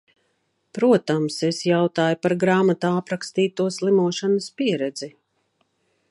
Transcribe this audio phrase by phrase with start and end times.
[0.77, 5.11] Protams, es jautāju par grāmatā aprakstīto slimošanas pieredzi.